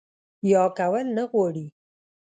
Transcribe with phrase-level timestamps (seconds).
[0.51, 1.67] يا کول نۀ غواړي